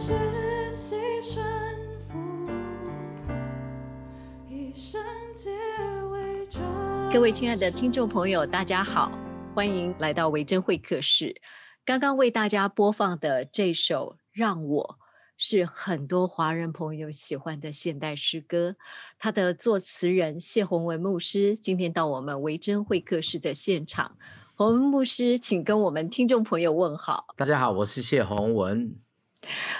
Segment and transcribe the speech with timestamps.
[0.00, 0.14] 学
[0.72, 1.44] 习顺
[2.08, 2.16] 服，
[4.48, 4.98] 以圣
[5.34, 5.50] 洁
[6.10, 6.48] 为。
[7.12, 9.12] 各位亲爱的听众朋友，大家好，
[9.54, 11.36] 欢迎来到维珍会客室。
[11.84, 14.98] 刚刚为大家播放的这首《让我》
[15.36, 18.76] 是很多华人朋友喜欢的现代诗歌，
[19.18, 24.16] 他的作词人谢宏文牧师今天到我们维珍会客室的现场。
[24.56, 27.26] 宏文牧师，请跟我们听众朋友问好。
[27.36, 28.96] 大家好，我是谢宏文。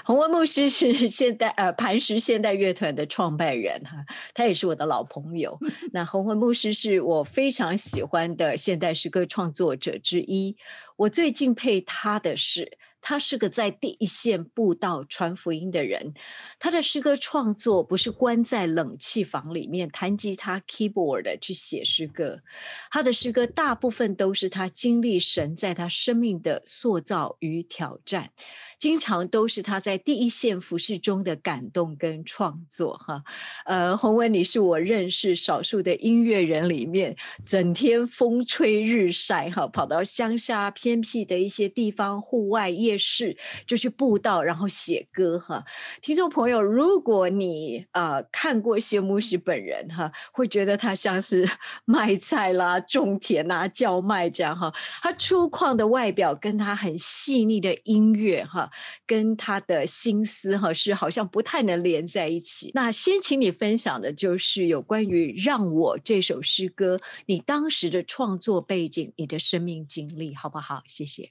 [0.04, 4.04] 洪文牧师是现代呃磐石现代乐团的创办人哈，
[4.34, 5.58] 他也是我的老朋友。
[5.92, 10.56] 那洪文牧师是我非常喜欢的现代诗歌创作者之一。
[11.00, 16.12] 我最敬佩他的是，他是个在第一线布道传福音的人。
[16.58, 22.42] 他的诗歌创作不是关在冷气房里面弹吉他 keyboard 去写诗歌，
[22.90, 28.30] 他的诗歌大部分都是他经历神在他生命的塑造与挑战。
[28.78, 33.22] 经常都是他在第一线服饰中的感动跟创作哈，
[33.66, 45.64] 呃，洪文，你是我认识少数的音乐人里面，整天风吹日晒哈，跑到乡下偏偏僻的一些地方户外夜市就去布道，然后写歌哈。
[46.02, 51.48] 听众朋友，如果你呃看过谢牧师本人哈，会觉得他像是
[51.86, 58.68] 卖菜啦、种田啦、叫卖这样哈，他粗犷的外表跟他很细腻的音乐哈。
[59.06, 62.72] 跟他的心思哈是好像不太能连在一起。
[62.74, 70.79] 那先请你分享的就是有关于《让我》这首诗歌，你当时的创作背景，你的生命经历，好不好？
[70.86, 71.30] 谢谢。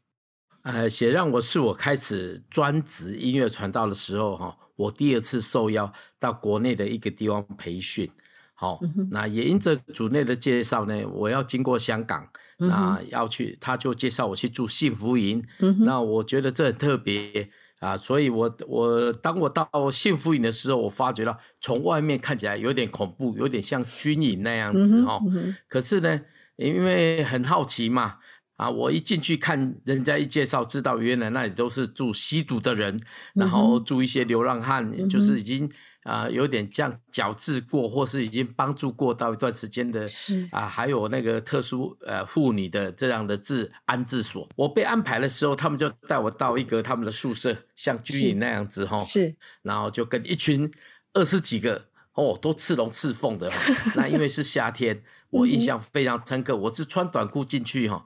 [0.63, 8.09] 呃，写《让我》是我开始专职音乐传道的时候哈，我第二次受邀到国内的一个地方培训。
[8.53, 8.77] 好，
[9.09, 15.41] 那也因着组内的介绍呢，我要经过香港，那要去，他就介绍我去住幸福营。
[15.85, 17.49] 那我觉得这很特别
[17.79, 25.21] 啊，所以我我当我到幸福营的时候，我发觉到从外面看起来有点恐怖，有点像军营那样子哦。
[25.69, 26.19] 可是呢，
[26.57, 28.17] 因为很好奇嘛，
[28.59, 32.99] 啊，我一进去看人家一介绍，知道原来那里都是住吸毒的人，
[33.33, 35.67] 然后住一些流浪汉，就是已经。
[36.03, 44.49] 啊，有点这样矫治过，或是已经帮助过到一段时间的，是啊，还有那个特殊呃妇女的这样的治安置所。
[44.55, 50.71] 我被安排的时候，他们就带我到一个他们的宿舍，像军营那样子哈，是，然后就跟一群
[51.13, 53.51] 二十几个哦，都刺龙刺凤的，
[53.93, 55.03] 那因为是夏天。
[55.29, 58.03] 我印象非常深刻，我是穿短裤进去哈，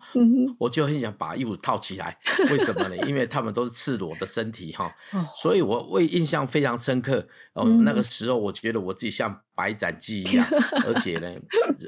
[0.57, 2.17] 我就很想把衣服套起来，
[2.51, 2.97] 为什么呢？
[3.07, 4.93] 因为他们都是赤裸的身体哈，
[5.37, 7.25] 所以我为印象非常深刻。
[7.53, 10.45] 哦，那个时候我觉得我自己像白斩鸡一样，
[10.85, 11.31] 而且呢，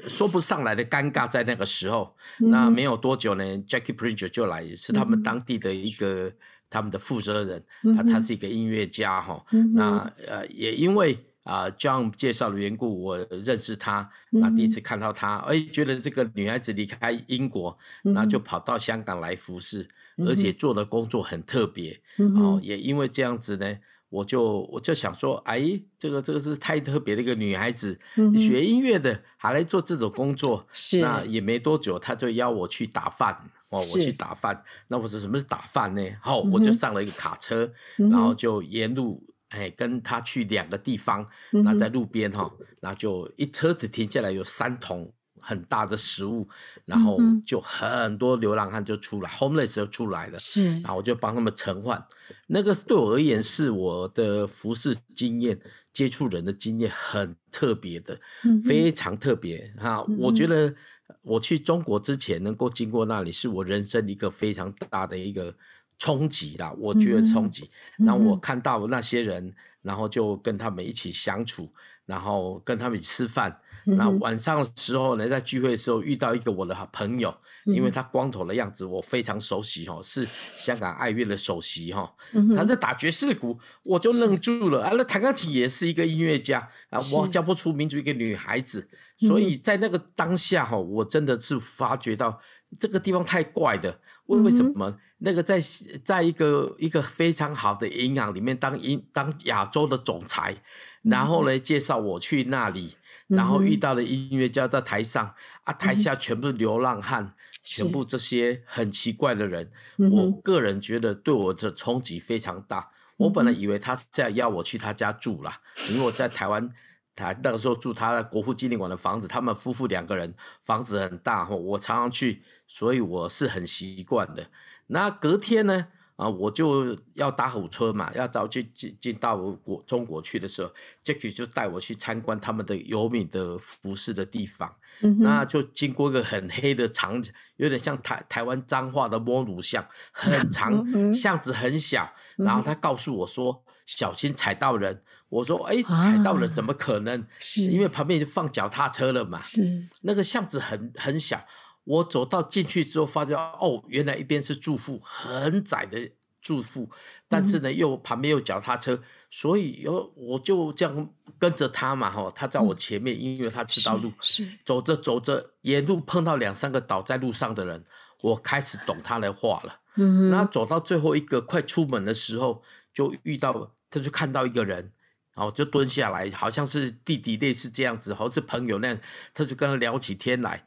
[0.08, 1.28] 说不上来的尴尬。
[1.28, 6.32] 在那个时候，那没有多久呢，Jackie Prince 就来，是他们当地的一个
[6.70, 7.62] 他们的负责人
[7.98, 9.44] 啊，他是一个音乐家哈。
[9.74, 11.18] 那呃，也因为。
[11.46, 14.10] 啊，John 介绍的缘故，我认识她。
[14.30, 19.86] 那第一次看到她，哎，觉得这个女孩子离开英国，那就跑到香港来服侍，
[20.26, 21.98] 而且做的工作很特别。
[22.36, 23.78] 哦，也因为这样子呢，
[24.08, 27.96] 我就我就想说，哎，这个这个是太特别的一个女孩子，
[28.36, 30.66] 学音乐的还来做这种工作。
[30.72, 30.98] 是。
[30.98, 33.32] 那也没多久，她就邀我去打饭。
[33.70, 34.60] 哦，我去打饭。
[34.88, 36.02] 那我说什么是打饭呢？
[36.20, 39.22] 好，我就上了一个卡车，然后就沿路。
[39.50, 42.50] 哎，跟他去两个地方，那在路边哈，
[42.80, 46.48] 那就一车子停下来，有三桶很大的食物，
[46.84, 47.16] 然后
[47.46, 52.04] 就很多流浪汉就出来，homeless 就出来了，是，然后我就帮他们盛换。
[52.48, 55.60] 那个对我而言是我的服饰经验、
[55.92, 58.20] 接触人的经验很特别的，
[58.64, 60.04] 非常特别哈。
[60.18, 60.74] 我觉得
[61.22, 65.54] 我去中国之前能够经过那里，是我人生一个非常大的一个。
[65.98, 67.70] 冲击啦，我觉得冲击。
[67.98, 71.72] 那我看到那些人，然后就跟他们一起相处，
[72.04, 73.60] 然后跟他们一起吃饭。
[73.88, 77.32] 那晚上的时候呢，在聚会的时候遇到一个我的好朋友，
[77.66, 80.26] 因为他光头的样子我非常熟悉哈，是
[80.56, 82.12] 香港爱乐的首席哈，
[82.56, 84.90] 他在打爵士鼓，我就愣住了啊。
[84.98, 88.88] 那弹钢琴也是一个音乐家啊，我教不出民族一个女孩子，
[89.18, 92.40] 所以在那个当下哈，我真的是发觉到。
[92.80, 94.96] 这个地方太怪的，为为什么？
[95.18, 95.58] 那个在
[96.04, 100.54] 在一个一个非常好的银行里面当银当亚洲的总裁，
[101.02, 102.96] 然后呢介绍我去那里，
[103.28, 105.34] 然后遇到了音乐家在台上
[105.64, 107.32] 啊，台下全部是流浪汉，
[107.62, 109.70] 全部这些很奇怪的人。
[109.96, 112.90] 我个人觉得对我的冲击非常大。
[113.16, 116.70] 我本来以为他是在要我去他家住啦，因为我在台湾。
[117.18, 124.46] 他那个时候住他的国父纪念馆的房子，他们夫妇两个人，房子很大我常常去，所以我是很习惯的。
[124.88, 130.72] 那隔天呢，啊，我就要搭火车嘛，要早去进进到国中国去的时候
[131.04, 134.74] ，Jackie 就带我去参观他们的游民的服饰的地方，
[135.20, 137.22] 那就经过一个很黑的长，
[137.56, 145.02] 有点像台台湾彰化的摸乳巷，很长巷子很小，然后他告诉我说，小心踩到人。
[145.28, 147.22] 我说：“哎，踩到人，怎么可能？
[147.40, 149.42] 是因为旁边就放脚踏车了嘛。
[149.42, 151.44] 是那个巷子很很小，
[151.86, 156.10] 我走到进去之后，发现哦，原来一边是住户，很窄的
[156.42, 156.90] 住户，
[157.28, 159.00] 但是呢，又旁边有脚踏车，
[159.30, 164.12] 所以有我就这样跟着他嘛，哈，他在我前面，因为他知道路。
[164.20, 167.84] 是走着走着，沿路碰到两三个倒在路上的人，
[168.20, 169.80] 我开始懂他的话了。
[169.94, 172.62] 嗯，那走到最后一个快出门的时候，
[172.92, 174.92] 就遇到，他就看到一个人。”
[175.36, 178.98] 然后就蹲下来，好像是弟弟类似这样子，好像是朋友那样，
[179.34, 180.64] 他就跟他聊起天来。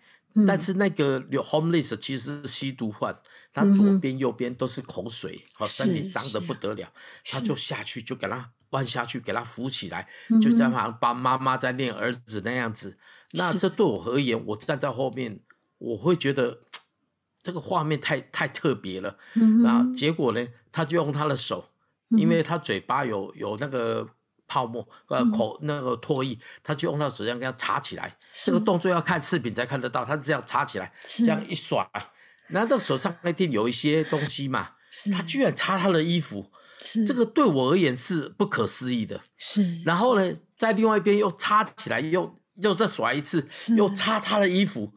[0.47, 3.19] 但是那个 homeless 其实是吸毒犯，
[3.51, 6.91] 他左边右边都是口水，好身体脏得不得了。
[7.25, 10.07] 他就下去就给他弯下去，给他扶起来，
[10.41, 12.97] 就在旁帮妈妈在念儿子那样子。
[13.33, 15.39] 那这对我而言，我站在后面，
[15.79, 16.61] 我会觉得
[17.41, 19.17] 这个画面太太特别了。
[19.63, 21.69] 然后结果呢，他就用他的手，
[22.09, 24.07] 因为他嘴巴有有那个。
[24.49, 28.17] 泡沫呃口那个唾液，他就用到手这样给他擦起来。
[28.43, 31.87] 这个动作要看视频才看得到，他是这样擦起来，这样一甩，
[32.47, 34.71] 难道手上一定有一些东西嘛？
[35.13, 36.51] 他居然擦他的衣服，
[37.07, 39.21] 这个对我而言是不可思议的。
[39.37, 44.91] 是，然后呢，在另外一边又擦起来，又又再甩一次，又擦他的衣服。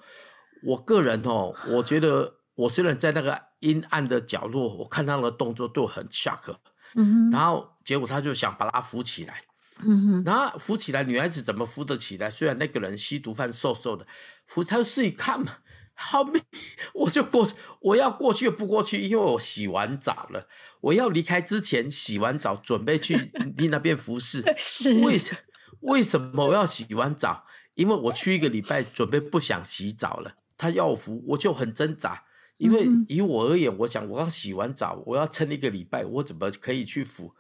[0.65, 6.55] 我个人哦，我觉得我虽然在那个阴暗的角落，我看他的动作都很 shock。
[6.95, 7.71] 嗯，然后。
[7.85, 9.43] 结果他就想把他扶起来，
[9.85, 12.31] 嗯哼，然后扶起来，女孩子怎么扶得起来？
[12.31, 14.07] 虽然那个人吸毒犯瘦瘦的，
[14.47, 15.59] 扶他就试一看嘛，
[15.95, 16.43] 后面
[16.95, 17.49] 我就过，
[17.81, 20.47] 我要过去又不过去，因为我洗完澡了，
[20.81, 24.43] 我要离开之前洗完澡，准备去你那边服侍。
[24.59, 25.37] 是为什
[25.81, 27.45] 为什么我要洗完澡？
[27.75, 30.35] 因为我去一个礼拜，准备不想洗澡了。
[30.59, 32.23] 他要我扶，我就很挣扎，
[32.59, 37.35] 因为以我而言，我想我刚洗完澡，我要撑一个礼拜，我怎么可以去扶？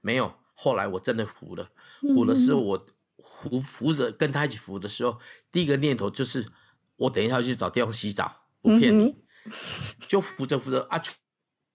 [0.00, 1.70] 没有，后来我真的服了。
[2.14, 2.86] 服的时候，我
[3.18, 5.18] 服扶着跟他一起服的时候，
[5.50, 6.46] 第一个念头就是，
[6.96, 9.16] 我等一下要去找地方洗澡，不骗你。
[10.00, 11.14] 就扶着扶着啊，出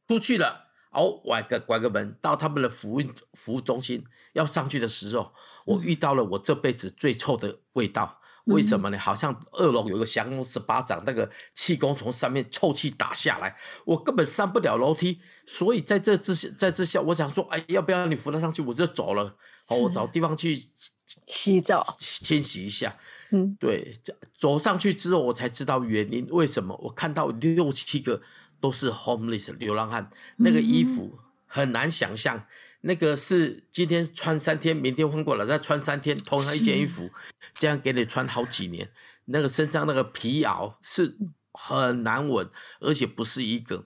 [0.08, 0.68] 出去了。
[0.92, 3.01] 哦，拐个拐个门，到他们的服务
[3.34, 5.34] 服务中心，要上去的时候，
[5.65, 8.22] 我遇到了我这辈子最臭的味道。
[8.46, 8.98] 为什么呢？
[8.98, 15.20] 好像二楼有个降龙十八掌，那个气功从上面臭气打下来，我根本上不了楼梯。
[15.46, 18.62] 所以在这之在这下，我想说，哎，要不要你扶他上去？
[18.62, 19.38] 我就走了。
[19.66, 20.62] 好，我找地方去
[21.28, 22.98] 洗澡、清洗一下。
[23.32, 23.94] 嗯，对，
[24.38, 26.28] 走上去之后，我才知道原因。
[26.30, 26.78] 为什么？
[26.84, 28.22] 我看到六七个
[28.60, 32.44] 都是 homeless 流浪汉，那个衣服很难想象。
[32.86, 37.10] 那个是今天穿三天，明天换过来再穿三天，同样一件衣服，
[37.54, 38.92] 这样给你穿好几年。
[39.25, 41.18] 那个身上那个皮袄是
[41.54, 42.50] 很难闻，
[42.82, 43.86] 而且不是一个。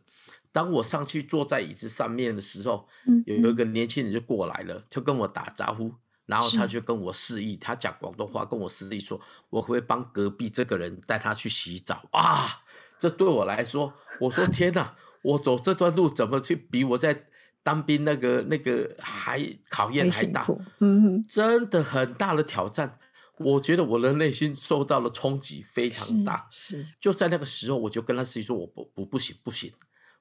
[0.52, 2.88] 当我上去坐在椅子上面的时候，
[3.28, 5.94] 有有一个年轻人就过来了，就跟我打招呼，
[6.26, 12.64] 然后他就跟我示意，他讲广东话跟我示意说，我会帮隔壁这个人带他去洗澡啊。
[12.98, 17.28] 这对我来说，我说天哪，我走这段路怎么去比我在。
[17.64, 20.48] 当兵那个那个还考验还大，
[20.80, 22.98] 嗯，真的很大的挑战。
[23.40, 29.72] 我觉得我的内心受到了冲击非常大，是就在那个时候，我就跟他自己说：“我不不不行不行。”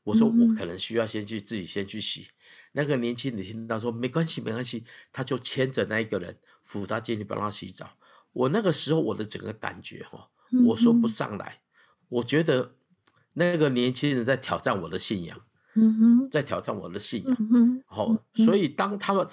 [0.04, 2.28] 我说：“我可能需要先去自己先去洗。”
[2.72, 7.96] 那个年轻人听到说：“没关系没关系。”他就牵着那一个人扶他进去帮他洗澡。
[8.34, 10.28] 我那个时候我的整个感觉哈，
[10.66, 11.60] 我说不上来。
[12.10, 12.74] 我觉得
[13.32, 15.40] 那个年轻人在挑战我的信仰，
[15.76, 17.36] 嗯哼，在挑战我的信仰。
[17.38, 19.26] 嗯好，所以当他们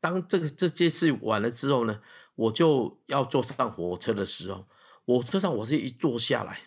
[0.00, 2.00] 当这个这件事完了之后呢？
[2.36, 4.64] 我就要坐上火车的时候，
[5.04, 6.60] 我车上我是一坐下来，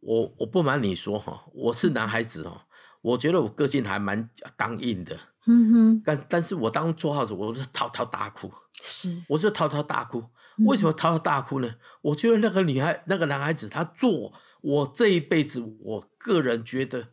[0.00, 2.62] 我我不瞒你说哈，我是男孩子哦，
[3.02, 5.14] 我觉得我个性还蛮刚硬的，
[5.46, 8.50] 嗯哼，但但是我当坐号子，我是滔滔大哭，
[8.80, 10.24] 是，我是滔滔大哭，
[10.64, 11.74] 为什么滔滔大哭呢？
[12.00, 17.08] 我觉得那个女孩，那个男孩子，他做我这一辈子，我个人觉得，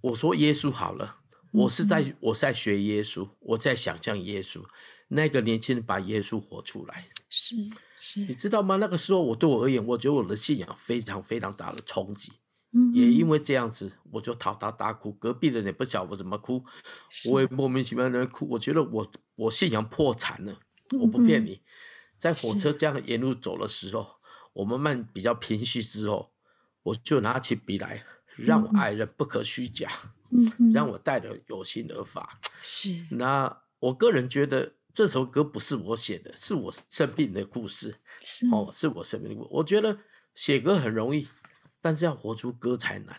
[0.00, 1.18] 我说耶稣好了，
[1.52, 4.62] 我是在我在学耶稣，我在想象耶稣。
[5.10, 7.56] 那个年轻人把耶稣活出来，是
[7.96, 8.76] 是，你知道吗？
[8.76, 12.30] 那个时候我对我而言，我觉得我的信仰非常非常大的冲击，
[12.72, 15.10] 嗯，也因为这样子，我就嚎啕大哭。
[15.12, 16.62] 隔壁的人也不晓得我怎么哭，
[17.30, 18.46] 我也莫名其妙的哭。
[18.50, 20.60] 我觉得我我信仰破产了，
[21.00, 21.62] 我不骗你。
[22.18, 24.16] 在火车这样沿路走的时候，
[24.52, 26.32] 我慢慢比较平息之后，
[26.82, 28.04] 我就拿起笔来，
[28.38, 29.90] 让我爱人不可虚假，
[30.30, 32.40] 嗯，让我带着有心而发。
[32.62, 34.72] 是，那我个人觉得。
[34.94, 37.94] 这首歌不是我写的，是我生病的故事。
[38.20, 39.48] 是哦，是我生病的故事。
[39.52, 39.96] 我觉得
[40.34, 41.28] 写歌很容易，
[41.80, 43.16] 但是要活出歌才难。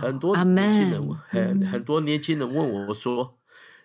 [0.00, 3.38] 很多年轻人，很很多年轻人问我，我说：“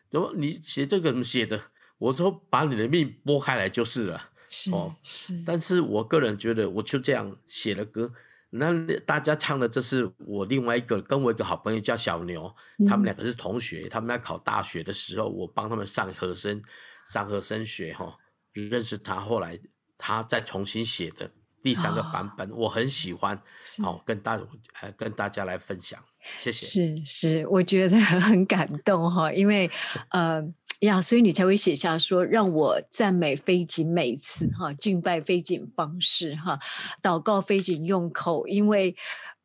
[0.09, 1.62] 怎么你写这个怎么写的？”
[2.00, 5.43] 我说：“把你的命拨开来就是了。”是哦，是。
[5.45, 8.13] 但是我个人觉得，我就这样写了歌。
[8.50, 8.72] 那
[9.06, 12.56] 大家唱的，这是我另外一个跟我一个好朋友叫小牛，
[12.88, 16.62] 他们两个是同学，他们在考大学的时候，我帮他们上和声。
[17.08, 18.18] 上和声学哈，
[18.51, 19.58] 认识他，后来
[19.98, 21.32] 他再重新写的
[21.63, 23.42] 第三个版本，我很喜欢，
[23.82, 24.38] 好跟大
[24.82, 26.04] 呃跟大家来分享，
[26.36, 26.66] 谢谢。
[26.66, 29.72] 是是，我觉得很感动哈，因为
[30.10, 30.44] 呃
[30.79, 36.60] 呀，所以你才会写下说让我赞美非仅每次哈，敬拜非仅方式哈，
[37.01, 38.96] 祷告非仅用口，因为。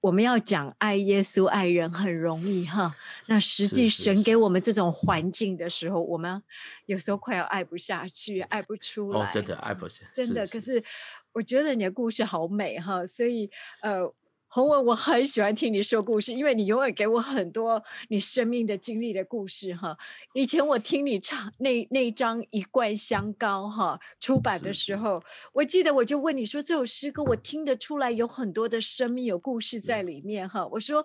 [0.02, 2.92] 我们要讲爱耶稣、爱人很容易哈，
[3.26, 6.42] 那实际神给我们这种环境的时候，我们
[6.86, 9.20] 有时候快要爱不下去，爱不出来。
[9.20, 10.44] 哦，真的爱不下，真的。
[10.48, 10.82] 可是
[11.30, 13.48] 我觉得你的故事好美哈，所以
[13.80, 14.12] 呃。
[14.54, 19.96] 洪文，我很喜欢听你说故事，因为你永远给我很多你生命的经历的故事哈。
[20.34, 25.22] 以前我听你唱那那张一罐香膏哈出版的时候，
[25.54, 30.66] 我记得我就问你说这首诗歌我听得出来有很多的生命有故事在里面哈。
[30.66, 31.02] 我说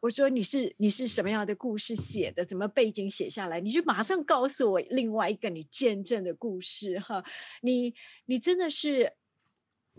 [0.00, 2.44] 我说你是你是什么样的故事写的？
[2.44, 3.60] 怎么背景写下来？
[3.60, 7.24] 你就马上告诉我另外一个你见证的故事哈。
[7.62, 7.94] 你
[8.26, 9.14] 你真的是。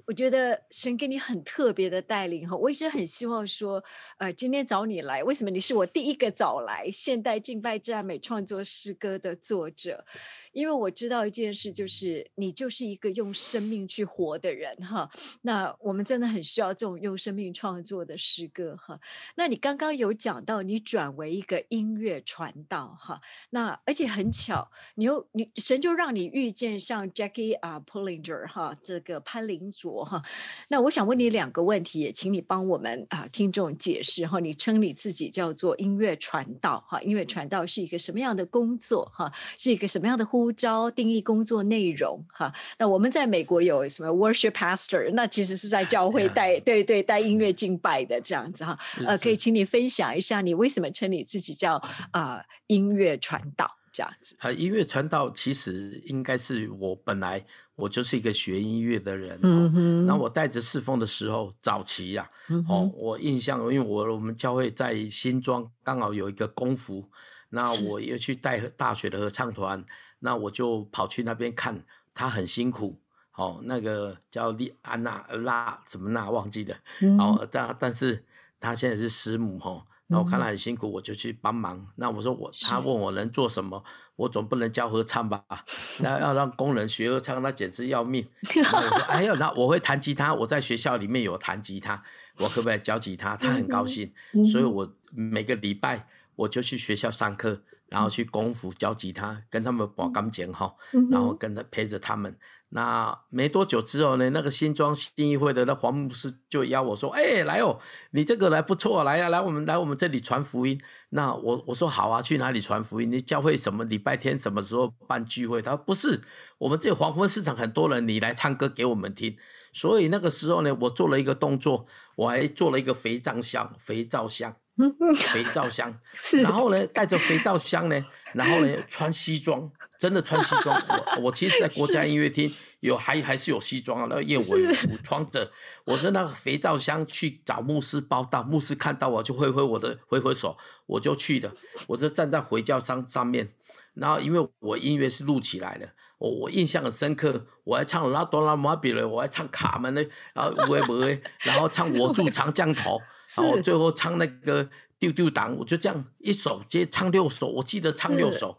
[0.06, 3.84] 我觉得神给你很特别的带领哈，我一直很希望说，
[4.18, 10.04] 呃，今天找你来，为什么你是我第一个找来现代敬拜赞美创作诗歌的作者？
[10.52, 15.10] 因为我知道一件事，就是你就是一个用生命去活的人哈。
[15.42, 19.00] 那我们真的很需要这种用生命创作的诗歌哈。
[19.36, 23.22] 那你刚刚有讲到你转为一个音乐传道哈。
[23.52, 30.22] 那而且很巧，你又你神就让你遇见像 Jackie 啊 Pullinger 哈，这个潘林卓哈。
[30.68, 34.40] 那我想问你两个问题，也请你帮我们啊听众解释哈。
[34.42, 39.32] 你称你自己叫做音乐传道哈，音乐传道是一个什么样的工作哈？
[39.58, 40.41] 是一个什么样的呼？
[40.42, 45.12] 呼召定义工作内容哈，那我们在美国有什么 worship pastor？
[45.14, 48.76] 那其实是在教会带对对带音乐敬拜的这样子哈。
[49.06, 51.76] 呃，可以请你分享一下，你为什么称你自己叫
[52.10, 54.36] 啊音乐传道这样子？
[54.40, 57.46] 啊，音乐传道其实应该是我本来
[57.76, 60.06] 我就是一个学音乐的人，嗯哼。
[60.08, 62.28] 那我带着侍奉的时候，早期呀，
[62.68, 67.08] 哦，我印象，因为我我们教会在新庄刚好有一个功夫，
[67.50, 69.86] 那我又去带大学的合唱团。
[70.22, 73.00] 那我就跑去那边看，他很辛苦，
[73.36, 76.76] 哦，那个叫丽安娜拉什么娜忘记了，
[77.20, 78.24] 哦，但但是
[78.60, 81.88] 他现在是师母哦，那我看他很辛苦，我就去帮忙。
[81.96, 83.84] 那我说我，他问我能做什么，
[84.16, 85.44] 我总不能教合唱吧？
[86.04, 88.28] 那要让工人学合唱，那简直要命。
[88.44, 92.04] 我说，哎呦，那我会弹吉他，我在学校里面有弹吉他，
[92.38, 93.36] 我可不可以教吉他？
[93.38, 94.14] 他很高兴，
[94.52, 97.64] 所以我每个礼拜我就去学校上课。
[97.92, 100.74] 然后去功夫教吉他，跟他们把钢琴哈，
[101.12, 102.34] 然后跟他陪着他们。
[102.74, 107.78] 那没多久之后呢，那个新庄新义会的那黄牧师就邀我说：“哎，来哦，
[108.12, 110.80] 你这个来不错，来呀，来我们来我们这里传福音。”
[111.12, 113.12] 那我我说好啊，去哪里传福音？
[113.12, 115.62] 你教会什么礼拜天什么时候办聚会？
[115.62, 116.22] 他说不是，
[116.60, 119.36] 我们这黄昏市场很多人，你来唱歌给我们听。
[119.74, 124.56] 所以那个时候呢，我做了一个动作，我还做了一个肥皂箱，肥皂箱。
[125.34, 125.94] 肥皂箱，
[126.42, 130.76] 然后呢，带着肥皂箱呢，然后呢，穿西装，真的穿西装。
[131.18, 135.52] 我我其实，在国家音乐厅有还还是有西装啊，那个燕尾服穿着，
[135.86, 141.54] 我的那个肥皂箱去找牧师报道，牧师看到我就挥挥我的挥挥手，我就去了，
[141.88, 143.54] 我就站在回教箱上面，
[143.94, 145.88] 然后因为我音乐是录起来的，
[146.18, 150.02] 我我印象很深刻，我还唱拉多拉马比了，我还唱卡门的，
[150.34, 153.00] 然后喂喂，然后唱我住长江头。
[153.38, 154.68] 然后最后唱那个
[155.00, 158.58] 丢丢党，我就这样一首接唱六首，我记得唱六首，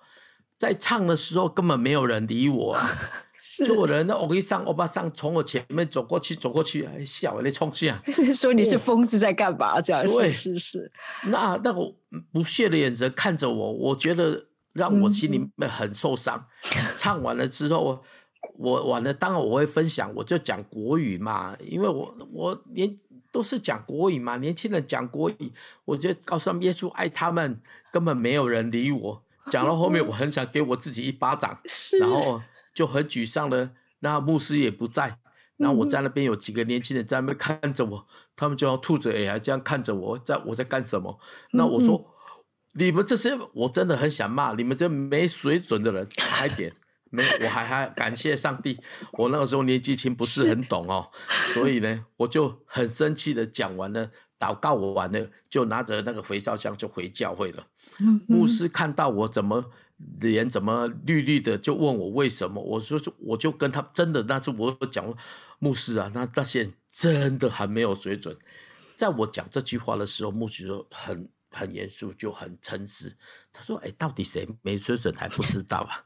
[0.56, 2.78] 在唱的时候根本没有人理我，
[3.64, 8.02] 就有人欧一上欧巴上从我前面走过去走过去，还笑你冲下，
[8.34, 9.80] 说你是疯子在干嘛？
[9.80, 10.92] 这样是是是。
[11.26, 11.94] 那那个
[12.32, 16.46] 不屑的眼神看着我，我觉得让我心里面很受伤。
[16.96, 18.02] 唱完了之后，
[18.58, 22.96] 我完了，当然我会分享，我就讲国语嘛，因为我我连。
[23.32, 25.52] 都是讲国语嘛，年轻人讲国语，
[25.86, 27.60] 我就告诉他们耶稣爱他们，
[27.90, 29.22] 根本没有人理我。
[29.50, 31.58] 讲到后面，我很想给我自己一巴掌，
[31.98, 32.40] 然后
[32.72, 33.72] 就很沮丧的。
[34.00, 35.18] 那牧师也不在，
[35.56, 41.18] 那我在那边有几个年轻人在那边看着我，他们就要吐着牙这样看着我，在我在干什么？
[41.52, 42.04] 那我说，
[42.74, 46.72] 你们这些我真的很想骂你们这没水准的人，差一点。
[47.12, 48.80] 没，我还还感谢上帝。
[49.12, 51.10] 我那个时候年纪轻，不是很懂哦，
[51.52, 57.66] 所以呢，我就很生气的讲完了，祷告我完了，就拿着那个肥皂箱就回教会了。
[58.26, 59.70] 牧师看到我怎么
[60.20, 62.62] 脸怎么绿绿的，就问我为什么。
[62.62, 65.14] 我说，我就跟他真的，那是我讲
[65.58, 68.34] 牧师啊，那那些人真的很没有水准。
[68.96, 73.14] 在我讲这句话的时候，牧师就很很严肃，就很诚实。
[73.52, 76.04] 他说：“哎，到底谁没水准还不知道啊？”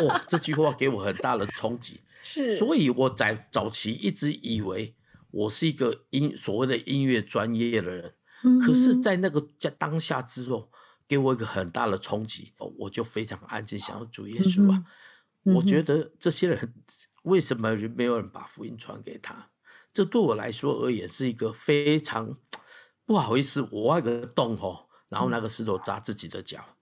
[0.00, 4.94] 哦，这句话给我很大的冲击，是，所以我在早期一直以为
[5.30, 8.14] 我是一个音所谓的音乐专业的人，
[8.60, 10.70] 可是，在那个在当下之后，
[11.06, 14.84] 给我一个很大的冲击，哦，我就非常安静，想要主耶稣啊，
[15.44, 16.74] 我觉得这些人
[17.22, 19.50] 为什么没有人把福音传给他？
[19.92, 22.36] 这对我来说而言是一个非常
[23.06, 26.76] 不好意思，我挖个洞哦，然后那个石头砸自己的脚，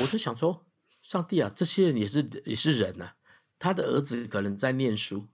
[0.00, 0.66] 我就想说。
[1.10, 3.14] 上帝啊，这些人也是也是人呐。
[3.58, 5.26] 他的儿子可能在念书，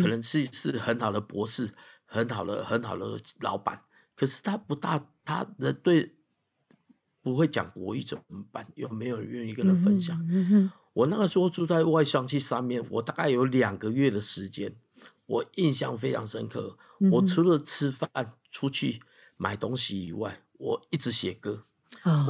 [0.00, 1.74] 可能是是很好的博士，
[2.06, 3.82] 很好的很好的老板。
[4.16, 6.16] 可是他不大，他的对
[7.20, 8.66] 不会讲国语怎么办？
[8.74, 10.18] 有没有人愿意跟他分享？
[10.94, 14.74] 我那个时候住在外双溪上面，我大概有两个月的时间，
[15.26, 16.78] 我印象非常深刻。
[17.12, 18.08] 我除了吃饭、
[18.50, 19.02] 出去
[19.36, 21.64] 买东西以外，我一直写歌。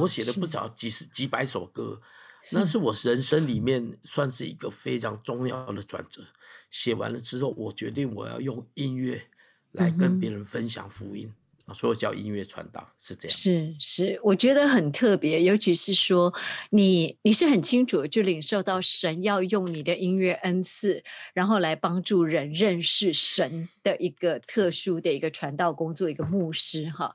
[0.01, 2.01] 我写了不少几十几百首歌。
[2.53, 6.21] 那是我人生里面算是一个非常重要的转折。
[6.71, 9.21] 写完了之后，我决定我要用音乐
[9.71, 11.31] 来跟别人分享福音。
[11.71, 16.33] 所以叫音乐传达是这样，是是，我觉得很特别，尤其是说
[16.71, 27.13] 你你是很清楚就领受到神要用你的音乐恩赐，然后来帮助人认识神的一个特殊的一个传道工作，一个牧师哈。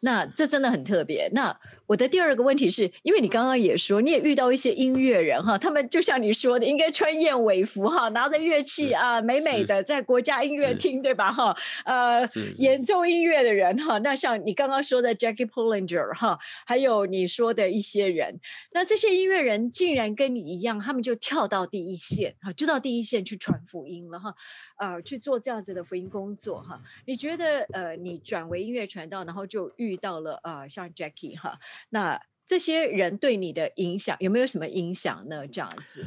[0.00, 1.28] 那这真的很特别。
[1.32, 11.56] 那我的第二个问题是，因为你刚刚也说你也遇到一些音乐人哈，他们就像你说的，应该穿燕尾服哈，拿着乐器啊，美美的在国家音乐厅对吧哈？
[11.84, 12.26] 呃，
[12.58, 13.98] 演奏音乐的人哈。
[13.98, 18.38] 那像你刚刚说的 Jackie Pollinger 哈，还有你说的一些人，
[18.72, 24.34] 那这些音乐人竟然跟你一样，他们就跳到第一线啊，就到第一线去传福音了哈，
[24.78, 26.80] 呃，去做这样子的福音工作哈。
[27.04, 31.58] 你觉得呃，你转为音乐传道，然后就遇到了呃，像 Jackie 哈，
[31.90, 35.46] 那这些人对你的影响有没有什么影响呢？
[35.46, 36.06] 这样子？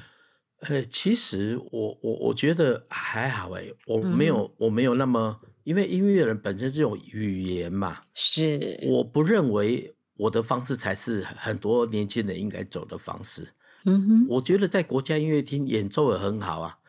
[0.62, 5.39] 呃，其实我我我觉得还好哎，我没有我没有那么。
[5.65, 13.50] 因为音乐人本身这种语言嘛，是我不认为我的方式才是很多年轻人应该走的方式。
[13.86, 16.80] 嗯哼，我觉得在国家音乐厅演奏也很好啊。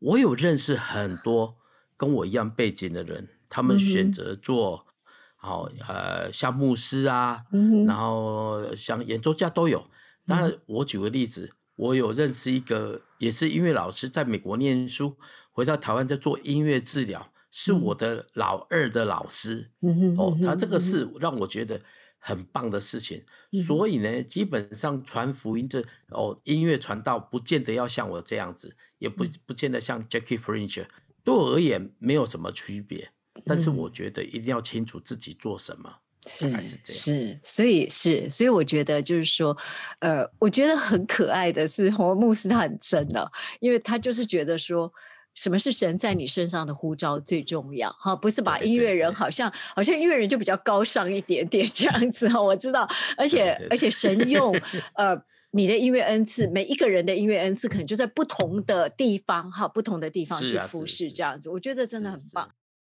[0.00, 1.54] 我有认识很多
[1.96, 4.86] 跟我一样背景的人，他们选择做
[5.36, 7.44] 好呃像牧师啊，
[7.86, 9.88] 然后像演奏家都有。
[10.24, 15.16] 那我举个例子，我有认识一个也是音乐老师，在美国念书，
[15.52, 17.30] 回到台湾在做音乐治疗。
[17.56, 19.70] 是我的老二的老师。
[20.18, 21.80] 哦，他这个是让我觉得
[22.18, 23.22] 很棒的事情。
[23.64, 30.84] 所以呢，基本上传福音这哦，音乐传道不见得要像我这样子，也不不见得像 Jackie French，
[31.24, 33.08] 对我而言没有什么区别。
[33.44, 35.92] 但是我觉得一定要清楚自己做什么。
[36.26, 36.50] 是
[36.84, 39.54] 是，所以是，所以我觉得就是说，
[39.98, 44.90] 呃，我觉得很可爱的是红牧师，他很真的，因为他就是觉得说，
[45.34, 54.58] 什么是神在你身上的呼召最重要哈，不是把音乐人好像好像音乐人就比较高尚一点点这样子哈，我知道，而且而且神用
[54.96, 55.14] 呃
[55.56, 62.50] 你的音乐恩赐，每一个人的音乐恩赐可能就在不同的地方哈，不同的地方去服侍这样子，我觉得真的很棒。